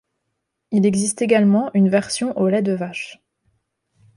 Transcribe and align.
Il 0.71 0.83
existe 0.87 1.21
également 1.21 1.69
une 1.75 1.87
version 1.87 2.35
au 2.35 2.47
lait 2.49 2.63
de 2.63 2.71
vache. 2.71 3.21